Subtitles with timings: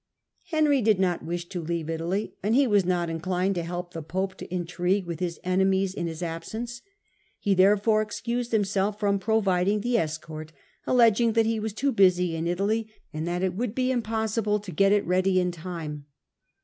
[0.45, 4.01] Henry did not wish to leave Italy, and he was not inclined to help the
[4.01, 6.81] pope to intrigue with his enemies in his absence.
[7.37, 10.53] He, therefore, excused himself from providing the escort,
[10.87, 14.71] alleging that he was too busy in Italy, and that it would be impossible to
[14.71, 16.07] get it ready in time.